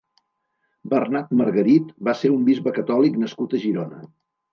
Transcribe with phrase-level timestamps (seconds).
[0.93, 4.01] Bernat Margarit va ser un bisbe catòlic nascut a Girona.